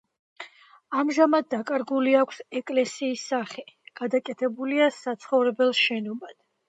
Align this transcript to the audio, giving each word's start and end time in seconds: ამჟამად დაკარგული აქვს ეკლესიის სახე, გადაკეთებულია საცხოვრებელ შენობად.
ამჟამად 1.01 1.51
დაკარგული 1.55 2.15
აქვს 2.21 2.39
ეკლესიის 2.61 3.25
სახე, 3.33 3.65
გადაკეთებულია 4.01 4.89
საცხოვრებელ 4.97 5.77
შენობად. 5.83 6.39